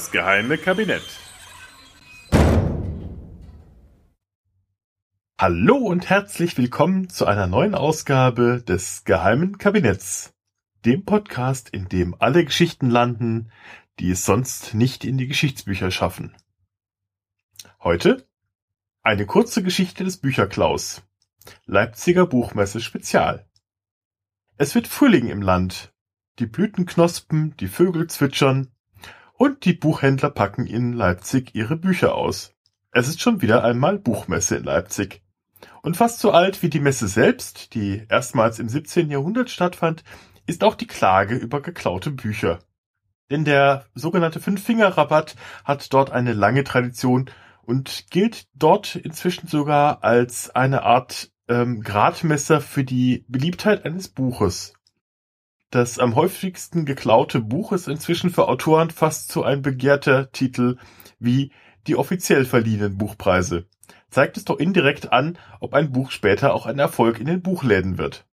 Das 0.00 0.12
geheime 0.12 0.56
Kabinett. 0.56 1.04
Hallo 5.38 5.76
und 5.76 6.08
herzlich 6.08 6.56
willkommen 6.56 7.10
zu 7.10 7.26
einer 7.26 7.46
neuen 7.46 7.74
Ausgabe 7.74 8.62
des 8.66 9.04
geheimen 9.04 9.58
Kabinetts, 9.58 10.32
dem 10.86 11.04
Podcast, 11.04 11.68
in 11.68 11.90
dem 11.90 12.16
alle 12.18 12.46
Geschichten 12.46 12.88
landen, 12.88 13.52
die 13.98 14.12
es 14.12 14.24
sonst 14.24 14.72
nicht 14.72 15.04
in 15.04 15.18
die 15.18 15.26
Geschichtsbücher 15.26 15.90
schaffen. 15.90 16.34
Heute 17.82 18.26
eine 19.02 19.26
kurze 19.26 19.62
Geschichte 19.62 20.02
des 20.02 20.16
Bücherklaus. 20.16 21.02
Leipziger 21.66 22.26
Buchmesse 22.26 22.80
Spezial. 22.80 23.46
Es 24.56 24.74
wird 24.74 24.88
Frühling 24.88 25.28
im 25.28 25.42
Land. 25.42 25.92
Die 26.38 26.46
Blüten 26.46 26.86
knospen, 26.86 27.54
die 27.58 27.68
Vögel 27.68 28.06
zwitschern 28.06 28.72
und 29.40 29.64
die 29.64 29.72
Buchhändler 29.72 30.28
packen 30.28 30.66
in 30.66 30.92
Leipzig 30.92 31.54
ihre 31.54 31.74
Bücher 31.74 32.14
aus. 32.14 32.52
Es 32.92 33.08
ist 33.08 33.22
schon 33.22 33.40
wieder 33.40 33.64
einmal 33.64 33.98
Buchmesse 33.98 34.56
in 34.56 34.64
Leipzig. 34.64 35.22
Und 35.80 35.96
fast 35.96 36.18
so 36.18 36.30
alt 36.30 36.62
wie 36.62 36.68
die 36.68 36.78
Messe 36.78 37.08
selbst, 37.08 37.72
die 37.72 38.04
erstmals 38.10 38.58
im 38.58 38.68
17. 38.68 39.10
Jahrhundert 39.10 39.48
stattfand, 39.48 40.04
ist 40.46 40.62
auch 40.62 40.74
die 40.74 40.86
Klage 40.86 41.36
über 41.36 41.62
geklaute 41.62 42.10
Bücher. 42.10 42.58
Denn 43.30 43.46
der 43.46 43.86
sogenannte 43.94 44.40
Fünf-Finger-Rabatt 44.40 45.36
hat 45.64 45.90
dort 45.94 46.10
eine 46.10 46.34
lange 46.34 46.62
Tradition 46.62 47.30
und 47.62 48.08
gilt 48.10 48.46
dort 48.52 48.94
inzwischen 48.94 49.48
sogar 49.48 50.04
als 50.04 50.50
eine 50.50 50.82
Art 50.82 51.30
ähm, 51.48 51.80
Gradmesser 51.80 52.60
für 52.60 52.84
die 52.84 53.24
Beliebtheit 53.26 53.86
eines 53.86 54.10
Buches. 54.10 54.74
Das 55.70 56.00
am 56.00 56.16
häufigsten 56.16 56.84
geklaute 56.84 57.40
Buch 57.40 57.70
ist 57.70 57.86
inzwischen 57.86 58.30
für 58.30 58.48
Autoren 58.48 58.90
fast 58.90 59.30
so 59.30 59.44
ein 59.44 59.62
begehrter 59.62 60.32
Titel 60.32 60.78
wie 61.20 61.52
die 61.86 61.94
offiziell 61.94 62.44
verliehenen 62.44 62.98
Buchpreise. 62.98 63.66
Zeigt 64.10 64.36
es 64.36 64.44
doch 64.44 64.58
indirekt 64.58 65.12
an, 65.12 65.38
ob 65.60 65.72
ein 65.74 65.92
Buch 65.92 66.10
später 66.10 66.54
auch 66.54 66.66
ein 66.66 66.80
Erfolg 66.80 67.20
in 67.20 67.26
den 67.26 67.40
Buchläden 67.40 67.98
wird. 67.98 68.26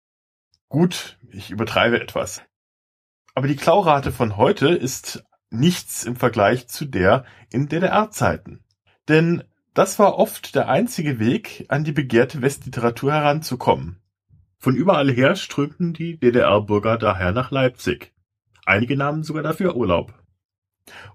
Gut, 0.68 1.20
ich 1.30 1.52
übertreibe 1.52 2.02
etwas. 2.02 2.42
Aber 3.36 3.48
die 3.48 3.56
Klaurate 3.56 4.12
von 4.12 4.36
heute 4.36 4.70
ist 4.70 5.24
nichts 5.52 6.04
im 6.06 6.16
Vergleich 6.16 6.68
zu 6.68 6.86
der 6.86 7.24
in 7.52 7.70
DDR-Zeiten. 7.70 8.64
Denn 9.08 9.44
das 9.76 10.00
war 10.00 10.18
oft 10.18 10.56
der 10.56 10.70
einzige 10.70 11.20
Weg, 11.20 11.66
an 11.70 11.84
die 11.84 11.92
begehrte 11.92 12.42
Westliteratur 12.42 13.14
heranzukommen. 13.14 14.02
Von 14.60 14.76
überall 14.76 15.12
her 15.12 15.36
strömten 15.36 15.94
die 15.94 16.20
DDR-Bürger 16.20 16.98
daher 16.98 17.32
nach 17.32 17.52
Leipzig. 17.52 18.14
Einige 18.66 18.98
nahmen 18.98 19.24
sogar 19.24 19.44
dafür 19.44 19.76
Urlaub. 19.76 20.14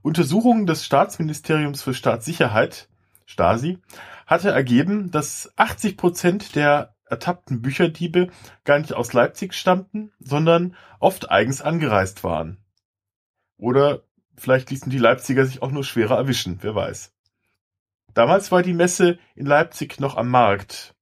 Untersuchungen 0.03 0.67
des 0.67 0.85
Staatsministeriums 0.85 1.83
für 1.83 1.95
Staatssicherheit 1.95 2.89
Stasi 3.27 3.79
hatte 4.27 4.51
ergeben, 4.51 5.11
dass 5.11 5.53
80 5.57 5.97
Prozent 5.97 6.55
der 6.55 6.95
ertappten 7.05 7.63
Bücherdiebe 7.63 8.29
gar 8.64 8.79
nicht 8.79 8.95
aus 8.95 9.13
Leipzig 9.13 9.55
stammten, 9.55 10.13
sondern 10.19 10.74
oft 10.98 11.30
eigens 11.30 11.61
angereist 11.61 12.24
waren. 12.24 12.59
Oder 13.59 14.03
vielleicht 14.36 14.70
ließen 14.70 14.91
die 14.91 14.98
Leipziger 14.98 15.45
sich 15.45 15.63
auch 15.63 15.70
nur 15.70 15.85
schwerer 15.85 16.17
erwischen, 16.17 16.59
wer 16.63 16.74
weiß. 16.74 17.13
Damals 18.14 18.53
war 18.53 18.63
die 18.63 18.74
Messe 18.74 19.19
in 19.35 19.47
Leipzig 19.47 20.01
noch 20.01 20.17
am 20.17 20.29
Markt. 20.29 20.95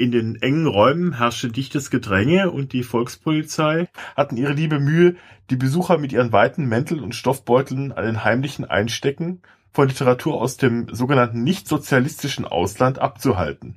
In 0.00 0.12
den 0.12 0.40
engen 0.40 0.66
Räumen 0.66 1.18
herrschte 1.18 1.48
dichtes 1.48 1.90
Gedränge 1.90 2.50
und 2.50 2.72
die 2.72 2.84
Volkspolizei 2.84 3.86
hatten 4.16 4.38
ihre 4.38 4.54
liebe 4.54 4.80
Mühe, 4.80 5.16
die 5.50 5.56
Besucher 5.56 5.98
mit 5.98 6.10
ihren 6.10 6.32
weiten 6.32 6.64
Mänteln 6.64 7.00
und 7.00 7.14
Stoffbeuteln 7.14 7.92
an 7.92 8.06
den 8.06 8.24
heimlichen 8.24 8.64
Einstecken 8.64 9.42
von 9.74 9.88
Literatur 9.88 10.40
aus 10.40 10.56
dem 10.56 10.86
sogenannten 10.90 11.42
nicht-sozialistischen 11.42 12.46
Ausland 12.46 12.98
abzuhalten. 12.98 13.76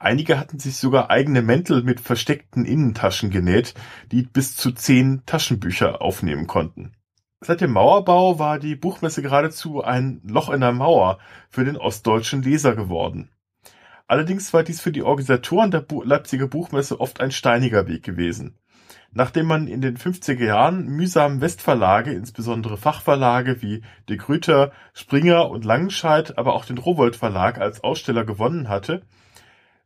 Einige 0.00 0.36
hatten 0.40 0.58
sich 0.58 0.78
sogar 0.78 1.10
eigene 1.10 1.42
Mäntel 1.42 1.84
mit 1.84 2.00
versteckten 2.00 2.64
Innentaschen 2.64 3.30
genäht, 3.30 3.74
die 4.10 4.22
bis 4.22 4.56
zu 4.56 4.72
zehn 4.72 5.22
Taschenbücher 5.26 6.02
aufnehmen 6.02 6.48
konnten. 6.48 6.90
Seit 7.40 7.60
dem 7.60 7.70
Mauerbau 7.70 8.40
war 8.40 8.58
die 8.58 8.74
Buchmesse 8.74 9.22
geradezu 9.22 9.84
ein 9.84 10.20
Loch 10.24 10.50
in 10.50 10.60
der 10.60 10.72
Mauer 10.72 11.20
für 11.50 11.64
den 11.64 11.76
ostdeutschen 11.76 12.42
Leser 12.42 12.74
geworden. 12.74 13.28
Allerdings 14.12 14.52
war 14.52 14.62
dies 14.62 14.82
für 14.82 14.92
die 14.92 15.04
Organisatoren 15.04 15.70
der 15.70 15.86
Leipziger 16.04 16.46
Buchmesse 16.46 17.00
oft 17.00 17.22
ein 17.22 17.30
steiniger 17.30 17.88
Weg 17.88 18.02
gewesen. 18.02 18.58
Nachdem 19.10 19.46
man 19.46 19.66
in 19.66 19.80
den 19.80 19.96
50er 19.96 20.44
Jahren 20.44 20.84
mühsam 20.84 21.40
Westverlage, 21.40 22.12
insbesondere 22.12 22.76
Fachverlage 22.76 23.62
wie 23.62 23.82
De 24.10 24.18
Gruyter, 24.18 24.70
Springer 24.92 25.48
und 25.48 25.64
Langenscheidt, 25.64 26.36
aber 26.36 26.52
auch 26.52 26.66
den 26.66 26.76
Rowold 26.76 27.16
Verlag 27.16 27.58
als 27.58 27.82
Aussteller 27.82 28.26
gewonnen 28.26 28.68
hatte, 28.68 29.00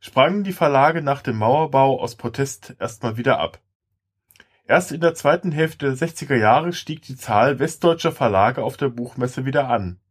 sprangen 0.01 0.43
die 0.43 0.51
Verlage 0.51 1.01
nach 1.01 1.21
dem 1.21 1.37
Mauerbau 1.37 1.97
aus 1.97 2.17
Protest 2.17 2.75
erstmal 2.81 3.15
wieder 3.15 3.39
ab. 3.39 3.61
Erst 4.65 4.91
in 4.91 4.99
der 4.99 5.15
zweiten 5.15 5.53
Hälfte 5.53 5.85
der 5.85 5.95
60er 5.95 6.35
Jahre 6.35 6.73
stieg 6.73 7.01
die 7.03 7.15
Zahl 7.15 7.59
westdeutscher 7.59 8.11
Verlage 8.11 8.61
auf 8.61 8.75
der 8.75 8.89
Buchmesse 8.89 9.45
wieder 9.45 9.69
an. 9.69 10.01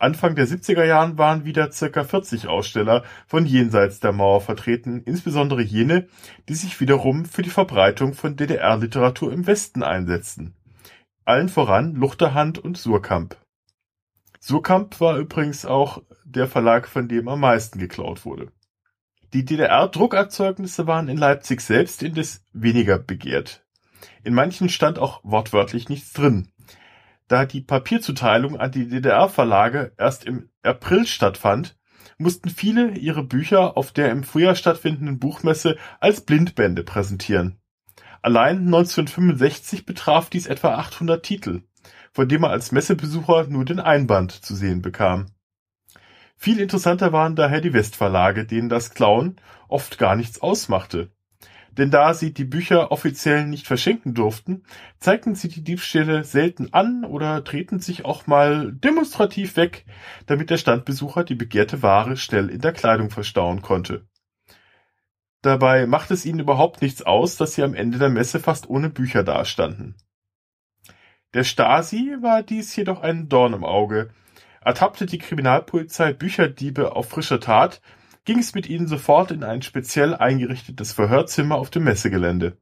Anfang 0.00 0.36
der 0.36 0.46
70er 0.46 0.84
Jahren 0.84 1.18
waren 1.18 1.44
wieder 1.44 1.72
circa 1.72 2.04
40 2.04 2.46
Aussteller 2.46 3.02
von 3.26 3.46
jenseits 3.46 3.98
der 3.98 4.12
Mauer 4.12 4.40
vertreten, 4.40 5.02
insbesondere 5.04 5.60
jene, 5.60 6.06
die 6.48 6.54
sich 6.54 6.80
wiederum 6.80 7.24
für 7.24 7.42
die 7.42 7.50
Verbreitung 7.50 8.14
von 8.14 8.36
DDR-Literatur 8.36 9.32
im 9.32 9.48
Westen 9.48 9.82
einsetzten. 9.82 10.54
Allen 11.24 11.48
voran 11.48 11.94
Luchterhand 11.96 12.58
und 12.58 12.78
Surkamp. 12.78 13.36
Surkamp 14.38 15.00
war 15.00 15.18
übrigens 15.18 15.66
auch 15.66 16.00
der 16.24 16.46
Verlag, 16.46 16.86
von 16.86 17.08
dem 17.08 17.26
am 17.26 17.40
meisten 17.40 17.80
geklaut 17.80 18.24
wurde. 18.24 18.52
Die 19.34 19.44
DDR-Druckerzeugnisse 19.44 20.86
waren 20.86 21.08
in 21.08 21.18
Leipzig 21.18 21.60
selbst 21.60 22.04
indes 22.04 22.44
weniger 22.52 22.98
begehrt. 22.98 23.66
In 24.22 24.32
manchen 24.32 24.68
stand 24.68 24.98
auch 24.98 25.20
wortwörtlich 25.24 25.88
nichts 25.88 26.12
drin. 26.12 26.48
Da 27.28 27.44
die 27.44 27.60
Papierzuteilung 27.60 28.58
an 28.58 28.72
die 28.72 28.88
DDR-Verlage 28.88 29.92
erst 29.98 30.24
im 30.24 30.48
April 30.62 31.06
stattfand, 31.06 31.76
mussten 32.16 32.48
viele 32.48 32.92
ihre 32.96 33.22
Bücher 33.22 33.76
auf 33.76 33.92
der 33.92 34.10
im 34.10 34.24
Frühjahr 34.24 34.54
stattfindenden 34.54 35.18
Buchmesse 35.18 35.76
als 36.00 36.22
Blindbände 36.22 36.82
präsentieren. 36.82 37.60
Allein 38.22 38.66
1965 38.66 39.84
betraf 39.84 40.30
dies 40.30 40.46
etwa 40.46 40.74
800 40.76 41.22
Titel, 41.22 41.62
von 42.12 42.28
dem 42.28 42.40
man 42.40 42.50
als 42.50 42.72
Messebesucher 42.72 43.46
nur 43.46 43.64
den 43.64 43.78
Einband 43.78 44.32
zu 44.32 44.56
sehen 44.56 44.82
bekam. 44.82 45.26
Viel 46.34 46.60
interessanter 46.60 47.12
waren 47.12 47.36
daher 47.36 47.60
die 47.60 47.74
Westverlage, 47.74 48.46
denen 48.46 48.68
das 48.68 48.94
Klauen 48.94 49.36
oft 49.68 49.98
gar 49.98 50.16
nichts 50.16 50.40
ausmachte 50.40 51.10
denn 51.78 51.92
da 51.92 52.12
sie 52.12 52.34
die 52.34 52.44
Bücher 52.44 52.90
offiziell 52.90 53.46
nicht 53.46 53.68
verschenken 53.68 54.12
durften, 54.12 54.64
zeigten 54.98 55.36
sie 55.36 55.48
die 55.48 55.62
Diebstähle 55.62 56.24
selten 56.24 56.74
an 56.74 57.04
oder 57.04 57.40
drehten 57.40 57.78
sich 57.78 58.04
auch 58.04 58.26
mal 58.26 58.72
demonstrativ 58.72 59.56
weg, 59.56 59.86
damit 60.26 60.50
der 60.50 60.58
Standbesucher 60.58 61.22
die 61.22 61.36
begehrte 61.36 61.80
Ware 61.82 62.16
schnell 62.16 62.50
in 62.50 62.60
der 62.60 62.72
Kleidung 62.72 63.10
verstauen 63.10 63.62
konnte. 63.62 64.06
Dabei 65.40 65.86
macht 65.86 66.10
es 66.10 66.26
ihnen 66.26 66.40
überhaupt 66.40 66.82
nichts 66.82 67.02
aus, 67.02 67.36
dass 67.36 67.54
sie 67.54 67.62
am 67.62 67.74
Ende 67.74 67.98
der 67.98 68.10
Messe 68.10 68.40
fast 68.40 68.68
ohne 68.68 68.90
Bücher 68.90 69.22
dastanden. 69.22 69.94
Der 71.32 71.44
Stasi 71.44 72.16
war 72.20 72.42
dies 72.42 72.74
jedoch 72.74 73.02
ein 73.02 73.28
Dorn 73.28 73.52
im 73.52 73.62
Auge. 73.62 74.10
Ertappte 74.60 75.06
die 75.06 75.18
Kriminalpolizei 75.18 76.12
Bücherdiebe 76.12 76.96
auf 76.96 77.08
frischer 77.08 77.38
Tat, 77.38 77.80
ging 78.24 78.38
es 78.38 78.54
mit 78.54 78.68
ihnen 78.68 78.86
sofort 78.86 79.30
in 79.30 79.44
ein 79.44 79.62
speziell 79.62 80.14
eingerichtetes 80.14 80.92
Verhörzimmer 80.92 81.56
auf 81.56 81.70
dem 81.70 81.84
Messegelände. 81.84 82.58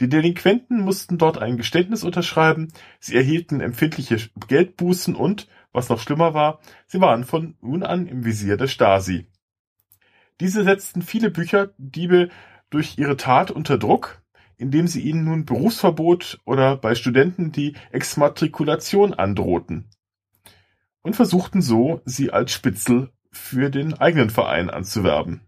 Die 0.00 0.08
Delinquenten 0.08 0.80
mussten 0.80 1.18
dort 1.18 1.38
ein 1.38 1.56
Geständnis 1.56 2.04
unterschreiben, 2.04 2.68
sie 3.00 3.16
erhielten 3.16 3.60
empfindliche 3.60 4.18
Geldbußen 4.48 5.14
und, 5.14 5.48
was 5.72 5.88
noch 5.88 6.00
schlimmer 6.00 6.32
war, 6.32 6.60
sie 6.86 7.00
waren 7.00 7.24
von 7.24 7.56
nun 7.60 7.82
an 7.82 8.06
im 8.06 8.24
Visier 8.24 8.56
der 8.56 8.66
Stasi. 8.66 9.26
Diese 10.40 10.64
setzten 10.64 11.02
viele 11.02 11.30
Bücherdiebe 11.30 12.30
durch 12.70 12.96
ihre 12.96 13.16
Tat 13.16 13.50
unter 13.50 13.76
Druck, 13.76 14.22
indem 14.56 14.86
sie 14.86 15.02
ihnen 15.02 15.24
nun 15.24 15.44
Berufsverbot 15.44 16.40
oder 16.44 16.76
bei 16.76 16.94
Studenten 16.94 17.52
die 17.52 17.74
Exmatrikulation 17.92 19.12
androhten 19.12 19.90
und 21.02 21.16
versuchten 21.16 21.62
so, 21.62 22.00
sie 22.04 22.30
als 22.32 22.52
Spitzel 22.52 23.10
für 23.32 23.70
den 23.70 23.94
eigenen 23.94 24.30
Verein 24.30 24.70
anzuwerben. 24.70 25.40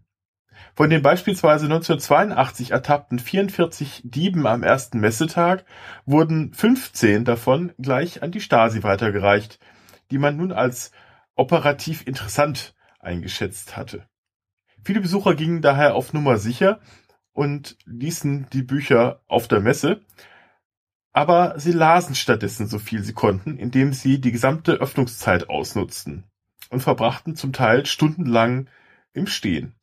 Von 0.75 0.89
den 0.89 1.03
beispielsweise 1.03 1.65
1982 1.65 2.71
ertappten 2.71 3.19
44 3.19 4.01
Dieben 4.05 4.47
am 4.47 4.63
ersten 4.63 4.99
Messetag 4.99 5.65
wurden 6.05 6.53
15 6.53 7.25
davon 7.25 7.73
gleich 7.77 8.23
an 8.23 8.31
die 8.31 8.41
Stasi 8.41 8.81
weitergereicht, 8.81 9.59
die 10.09 10.17
man 10.17 10.35
nun 10.35 10.51
als 10.51 10.91
operativ 11.35 12.07
interessant 12.07 12.73
eingeschätzt 12.99 13.77
hatte. 13.77 14.07
Viele 14.83 15.01
Besucher 15.01 15.35
gingen 15.35 15.61
daher 15.61 15.95
auf 15.95 16.13
Nummer 16.13 16.37
sicher 16.37 16.79
und 17.33 17.77
ließen 17.85 18.47
die 18.51 18.63
Bücher 18.63 19.21
auf 19.27 19.47
der 19.47 19.59
Messe. 19.59 20.01
Aber 21.11 21.59
sie 21.59 21.71
lasen 21.71 22.15
stattdessen 22.15 22.67
so 22.67 22.79
viel 22.79 23.03
sie 23.03 23.13
konnten, 23.13 23.57
indem 23.57 23.93
sie 23.93 24.19
die 24.19 24.31
gesamte 24.31 24.73
Öffnungszeit 24.73 25.49
ausnutzten 25.49 26.25
und 26.73 26.81
verbrachten 26.81 27.35
zum 27.35 27.53
Teil 27.53 27.85
stundenlang 27.85 28.67
im 29.13 29.27
Stehen. 29.27 29.75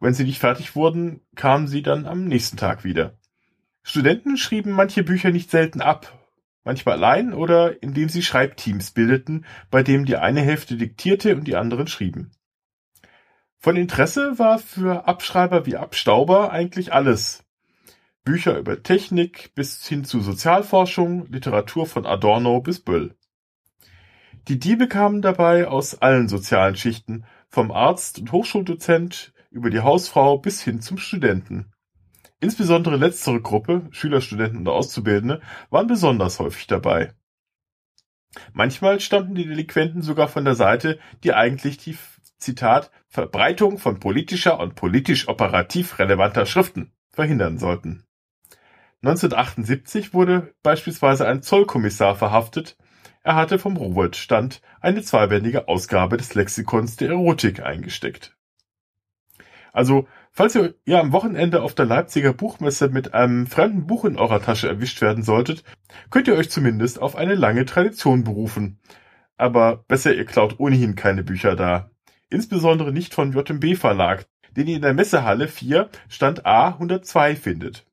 Wenn 0.00 0.14
sie 0.14 0.24
nicht 0.24 0.40
fertig 0.40 0.74
wurden, 0.74 1.20
kamen 1.36 1.68
sie 1.68 1.82
dann 1.82 2.06
am 2.06 2.24
nächsten 2.24 2.56
Tag 2.56 2.82
wieder. 2.82 3.18
Studenten 3.84 4.36
schrieben 4.36 4.72
manche 4.72 5.04
Bücher 5.04 5.30
nicht 5.30 5.50
selten 5.50 5.80
ab, 5.80 6.18
manchmal 6.64 6.96
allein 6.96 7.34
oder 7.34 7.82
indem 7.82 8.08
sie 8.08 8.22
Schreibteams 8.22 8.92
bildeten, 8.92 9.44
bei 9.70 9.82
dem 9.82 10.04
die 10.04 10.16
eine 10.16 10.40
Hälfte 10.40 10.76
diktierte 10.76 11.36
und 11.36 11.44
die 11.44 11.56
anderen 11.56 11.86
schrieben. 11.86 12.32
Von 13.58 13.76
Interesse 13.76 14.38
war 14.38 14.58
für 14.58 15.06
Abschreiber 15.06 15.66
wie 15.66 15.76
Abstauber 15.76 16.50
eigentlich 16.50 16.92
alles. 16.92 17.44
Bücher 18.24 18.58
über 18.58 18.82
Technik 18.82 19.54
bis 19.54 19.86
hin 19.86 20.04
zu 20.04 20.20
Sozialforschung, 20.20 21.26
Literatur 21.26 21.86
von 21.86 22.06
Adorno 22.06 22.60
bis 22.60 22.80
Böll. 22.80 23.14
Die 24.48 24.58
Diebe 24.58 24.88
kamen 24.88 25.22
dabei 25.22 25.68
aus 25.68 26.02
allen 26.02 26.28
sozialen 26.28 26.74
Schichten, 26.74 27.24
vom 27.48 27.70
Arzt 27.70 28.18
und 28.18 28.32
Hochschuldozent 28.32 29.32
über 29.50 29.70
die 29.70 29.80
Hausfrau 29.80 30.38
bis 30.38 30.62
hin 30.62 30.80
zum 30.80 30.98
Studenten. 30.98 31.72
Insbesondere 32.40 32.96
letztere 32.96 33.40
Gruppe, 33.40 33.86
Schüler, 33.92 34.20
Studenten 34.20 34.58
und 34.58 34.68
Auszubildende, 34.68 35.40
waren 35.70 35.86
besonders 35.86 36.40
häufig 36.40 36.66
dabei. 36.66 37.12
Manchmal 38.52 38.98
stammten 38.98 39.36
die 39.36 39.46
Delinquenten 39.46 40.02
sogar 40.02 40.26
von 40.26 40.44
der 40.44 40.56
Seite, 40.56 40.98
die 41.22 41.34
eigentlich 41.34 41.78
die 41.78 41.96
Zitat 42.38 42.90
Verbreitung 43.06 43.78
von 43.78 44.00
politischer 44.00 44.58
und 44.58 44.74
politisch 44.74 45.28
operativ 45.28 46.00
relevanter 46.00 46.46
Schriften 46.46 46.90
verhindern 47.10 47.58
sollten. 47.58 48.02
1978 49.02 50.14
wurde 50.14 50.52
beispielsweise 50.62 51.28
ein 51.28 51.42
Zollkommissar 51.42 52.16
verhaftet, 52.16 52.76
er 53.22 53.36
hatte 53.36 53.58
vom 53.58 53.76
Rowold-Stand 53.76 54.60
eine 54.80 55.02
zweibändige 55.02 55.68
Ausgabe 55.68 56.16
des 56.16 56.34
Lexikons 56.34 56.96
der 56.96 57.10
Erotik 57.10 57.62
eingesteckt. 57.62 58.36
Also, 59.72 60.06
falls 60.32 60.54
ihr, 60.54 60.74
ihr 60.84 61.00
am 61.00 61.12
Wochenende 61.12 61.62
auf 61.62 61.74
der 61.74 61.86
Leipziger 61.86 62.32
Buchmesse 62.32 62.88
mit 62.88 63.14
einem 63.14 63.46
fremden 63.46 63.86
Buch 63.86 64.04
in 64.04 64.18
eurer 64.18 64.42
Tasche 64.42 64.68
erwischt 64.68 65.00
werden 65.00 65.22
solltet, 65.22 65.64
könnt 66.10 66.28
ihr 66.28 66.34
euch 66.34 66.50
zumindest 66.50 67.00
auf 67.00 67.16
eine 67.16 67.34
lange 67.34 67.64
Tradition 67.64 68.24
berufen. 68.24 68.80
Aber 69.36 69.84
besser 69.88 70.14
ihr 70.14 70.26
klaut 70.26 70.60
ohnehin 70.60 70.94
keine 70.94 71.22
Bücher 71.22 71.56
da. 71.56 71.90
Insbesondere 72.28 72.92
nicht 72.92 73.14
von 73.14 73.32
JMB 73.32 73.76
Verlag, 73.76 74.26
den 74.56 74.66
ihr 74.66 74.76
in 74.76 74.82
der 74.82 74.94
Messehalle 74.94 75.48
4 75.48 75.88
Stand 76.08 76.44
A 76.44 76.68
102 76.68 77.36
findet. 77.36 77.86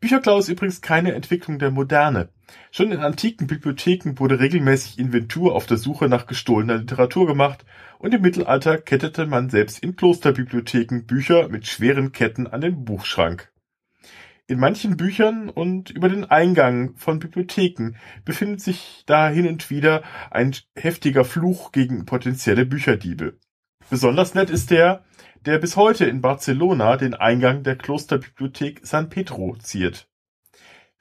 Bücherklau 0.00 0.38
ist 0.38 0.48
übrigens 0.48 0.82
keine 0.82 1.14
Entwicklung 1.14 1.58
der 1.58 1.70
Moderne. 1.70 2.28
Schon 2.70 2.92
in 2.92 3.00
antiken 3.00 3.46
Bibliotheken 3.46 4.18
wurde 4.18 4.40
regelmäßig 4.40 4.98
Inventur 4.98 5.54
auf 5.54 5.66
der 5.66 5.76
Suche 5.76 6.08
nach 6.08 6.26
gestohlener 6.26 6.76
Literatur 6.76 7.26
gemacht 7.26 7.64
und 7.98 8.12
im 8.14 8.22
Mittelalter 8.22 8.78
kettete 8.78 9.26
man 9.26 9.50
selbst 9.50 9.78
in 9.78 9.96
Klosterbibliotheken 9.96 11.04
Bücher 11.06 11.48
mit 11.48 11.66
schweren 11.66 12.12
Ketten 12.12 12.46
an 12.46 12.60
den 12.60 12.84
Buchschrank. 12.84 13.52
In 14.46 14.58
manchen 14.58 14.98
Büchern 14.98 15.48
und 15.48 15.88
über 15.88 16.10
den 16.10 16.26
Eingang 16.26 16.94
von 16.96 17.18
Bibliotheken 17.18 17.94
befindet 18.26 18.60
sich 18.60 19.02
da 19.06 19.30
hin 19.30 19.48
und 19.48 19.70
wieder 19.70 20.02
ein 20.30 20.54
heftiger 20.76 21.24
Fluch 21.24 21.72
gegen 21.72 22.04
potenzielle 22.04 22.66
Bücherdiebe. 22.66 23.38
Besonders 23.88 24.34
nett 24.34 24.50
ist 24.50 24.70
der, 24.70 25.04
der 25.46 25.58
bis 25.58 25.76
heute 25.76 26.04
in 26.04 26.20
Barcelona 26.20 26.98
den 26.98 27.14
Eingang 27.14 27.62
der 27.62 27.76
Klosterbibliothek 27.76 28.80
San 28.82 29.08
Pedro 29.08 29.56
ziert. 29.58 30.08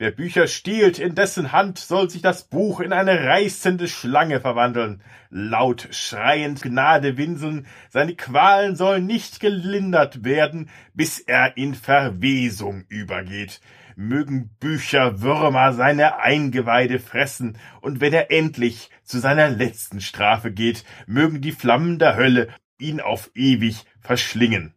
Wer 0.04 0.12
Bücher 0.12 0.48
stiehlt, 0.48 1.00
in 1.00 1.16
dessen 1.16 1.54
Hand 1.54 1.80
soll 1.80 2.10
sich 2.10 2.22
das 2.22 2.44
Buch 2.44 2.82
in 2.82 2.92
eine 2.92 3.24
reißende 3.24 3.88
Schlange 3.88 4.42
verwandeln, 4.42 5.02
laut 5.30 5.88
schreiend 5.92 6.62
Gnade 6.62 7.16
winseln, 7.16 7.68
seine 7.88 8.14
Qualen 8.14 8.76
sollen 8.76 9.06
nicht 9.06 9.40
gelindert 9.40 10.26
werden, 10.26 10.70
bis 10.94 11.20
er 11.20 11.56
in 11.56 11.74
Verwesung 11.74 12.84
übergeht. 12.90 13.62
Mögen 13.96 14.50
Bücherwürmer 14.60 15.72
seine 15.72 16.20
Eingeweide 16.20 17.00
fressen, 17.00 17.58
und 17.80 18.02
wenn 18.02 18.12
er 18.12 18.30
endlich 18.30 18.90
zu 19.06 19.20
seiner 19.20 19.48
letzten 19.48 20.02
Strafe 20.02 20.52
geht, 20.52 20.84
mögen 21.08 21.40
die 21.40 21.54
Flammen 21.54 21.98
der 21.98 22.18
Hölle 22.18 22.50
ihn 22.78 23.00
auf 23.00 23.32
ewig 23.36 23.86
verschlingen. 24.02 24.74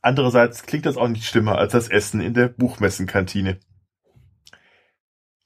Andererseits 0.00 0.62
klingt 0.62 0.86
das 0.86 0.96
auch 0.96 1.08
nicht 1.08 1.24
schlimmer 1.24 1.58
als 1.58 1.72
das 1.72 1.88
Essen 1.88 2.20
in 2.20 2.34
der 2.34 2.46
Buchmessenkantine. 2.46 3.58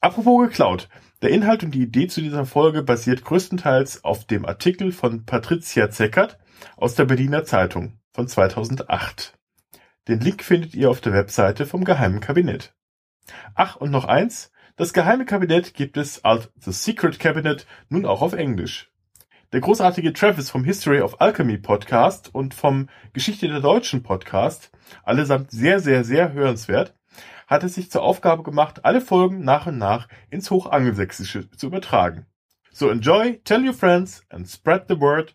Apropos 0.06 0.48
geklaut. 0.48 0.88
Der 1.20 1.30
Inhalt 1.30 1.64
und 1.64 1.72
die 1.72 1.82
Idee 1.82 2.06
zu 2.06 2.20
dieser 2.20 2.46
Folge 2.46 2.84
basiert 2.84 3.24
größtenteils 3.24 4.04
auf 4.04 4.24
dem 4.24 4.46
Artikel 4.46 4.92
von 4.92 5.24
Patricia 5.24 5.90
Zeckert 5.90 6.38
aus 6.76 6.94
der 6.94 7.06
Berliner 7.06 7.42
Zeitung 7.42 7.98
von 8.12 8.28
2008. 8.28 9.36
Den 10.06 10.20
Link 10.20 10.44
findet 10.44 10.76
ihr 10.76 10.90
auf 10.90 11.00
der 11.00 11.12
Webseite 11.12 11.66
vom 11.66 11.82
Geheimen 11.82 12.20
Kabinett. 12.20 12.72
Ach, 13.56 13.74
und 13.74 13.90
noch 13.90 14.04
eins. 14.04 14.52
Das 14.76 14.92
Geheime 14.92 15.24
Kabinett 15.24 15.74
gibt 15.74 15.96
es 15.96 16.24
als 16.24 16.52
The 16.60 16.70
Secret 16.70 17.18
Cabinet 17.18 17.66
nun 17.88 18.06
auch 18.06 18.22
auf 18.22 18.32
Englisch. 18.32 18.92
Der 19.52 19.60
großartige 19.60 20.12
Travis 20.12 20.50
vom 20.50 20.62
History 20.62 21.00
of 21.00 21.20
Alchemy 21.20 21.58
Podcast 21.58 22.32
und 22.32 22.54
vom 22.54 22.88
Geschichte 23.12 23.48
der 23.48 23.58
Deutschen 23.58 24.04
Podcast, 24.04 24.70
allesamt 25.02 25.50
sehr, 25.50 25.80
sehr, 25.80 26.04
sehr 26.04 26.32
hörenswert, 26.32 26.94
hat 27.46 27.64
es 27.64 27.74
sich 27.74 27.90
zur 27.90 28.02
Aufgabe 28.02 28.42
gemacht, 28.42 28.84
alle 28.84 29.00
Folgen 29.00 29.44
nach 29.44 29.66
und 29.66 29.78
nach 29.78 30.08
ins 30.30 30.50
Hochangelsächsische 30.50 31.50
zu 31.50 31.66
übertragen. 31.66 32.26
So 32.72 32.90
enjoy, 32.90 33.40
tell 33.44 33.64
your 33.64 33.74
friends 33.74 34.22
and 34.28 34.48
spread 34.48 34.84
the 34.88 35.00
word. 35.00 35.34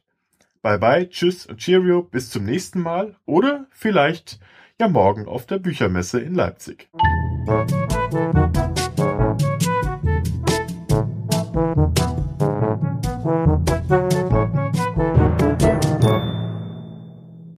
Bye 0.62 0.78
bye, 0.78 1.10
tschüss 1.10 1.48
und 1.48 1.58
cheerio, 1.58 2.04
bis 2.04 2.30
zum 2.30 2.46
nächsten 2.46 2.82
Mal 2.82 3.16
oder 3.26 3.66
vielleicht 3.72 4.40
ja 4.80 4.88
morgen 4.88 5.28
auf 5.28 5.48
der 5.48 5.58
Büchermesse 5.58 6.20
in 6.20 6.36
Leipzig. 6.36 6.90